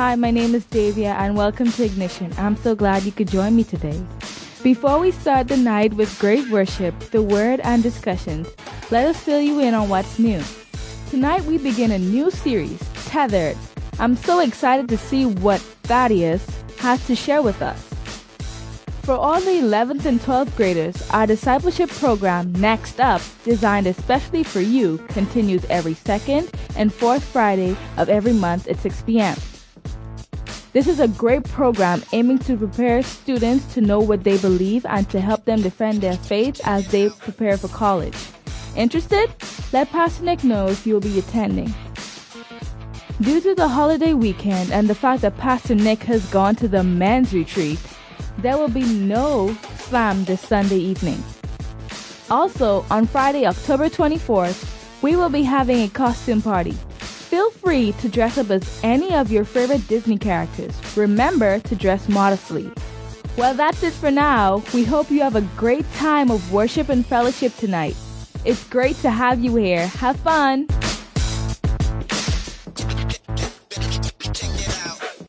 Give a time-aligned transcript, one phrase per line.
[0.00, 2.32] Hi, my name is Davia, and welcome to Ignition.
[2.38, 4.02] I'm so glad you could join me today.
[4.62, 8.48] Before we start the night with great worship, the word, and discussions,
[8.90, 10.42] let us fill you in on what's new.
[11.10, 13.58] Tonight we begin a new series, Tethered.
[13.98, 16.48] I'm so excited to see what Thaddeus
[16.78, 17.86] has to share with us.
[19.02, 24.62] For all the 11th and 12th graders, our discipleship program, Next Up, designed especially for
[24.62, 29.36] you, continues every second and fourth Friday of every month at 6 p.m.
[30.72, 35.08] This is a great program aiming to prepare students to know what they believe and
[35.10, 38.16] to help them defend their faith as they prepare for college.
[38.76, 39.34] Interested?
[39.72, 41.74] Let Pastor Nick know if you'll be attending.
[43.20, 46.84] Due to the holiday weekend and the fact that Pastor Nick has gone to the
[46.84, 47.80] men's retreat,
[48.38, 51.20] there will be no slam this Sunday evening.
[52.30, 56.76] Also, on Friday, October 24th, we will be having a costume party.
[57.70, 60.74] Free to dress up as any of your favorite Disney characters.
[60.96, 62.68] Remember to dress modestly.
[63.36, 64.60] Well, that's it for now.
[64.74, 67.94] We hope you have a great time of worship and fellowship tonight.
[68.44, 69.86] It's great to have you here.
[69.86, 70.66] Have fun!